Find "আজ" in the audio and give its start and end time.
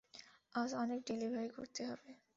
0.55-0.69